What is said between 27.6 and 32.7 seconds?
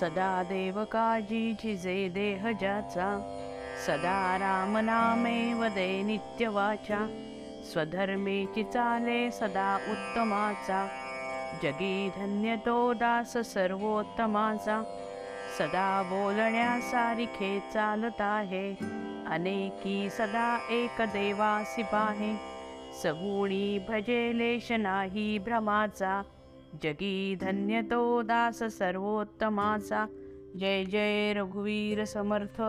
तो दास सर्वोत्तमाचा जय जय रघुवीर समर्थ।